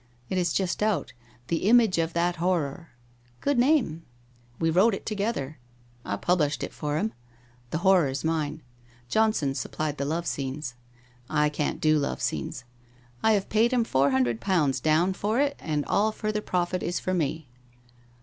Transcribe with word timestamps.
It 0.31 0.39
is 0.39 0.51
just 0.51 0.81
out," 0.81 1.13
The 1.49 1.69
Image 1.69 1.99
of 1.99 2.13
that 2.13 2.37
Horror."' 2.37 2.87
1 3.37 3.37
Good 3.39 3.59
name/ 3.59 4.01
'We 4.59 4.71
wrote 4.71 4.95
it 4.95 5.05
together. 5.05 5.59
1 6.01 6.17
published 6.21 6.63
it 6.63 6.73
for 6.73 6.97
him. 6.97 7.13
The 7.69 7.77
horror's 7.85 8.23
mine. 8.23 8.63
Johnson 9.09 9.53
supplied 9.53 9.97
the 9.99 10.05
love 10.05 10.25
scenes. 10.25 10.73
I 11.29 11.49
can't 11.49 11.79
do 11.79 11.99
love 11.99 12.19
scenes. 12.19 12.63
I 13.21 13.33
have 13.33 13.47
paid 13.49 13.71
him 13.71 13.83
four 13.83 14.09
hundred 14.09 14.41
pounds 14.41 14.79
down 14.79 15.13
for 15.13 15.39
it 15.39 15.55
and 15.59 15.85
all 15.85 16.11
farther 16.11 16.41
profit 16.41 16.81
is 16.81 16.99
for 16.99 17.13
me.' 17.13 17.47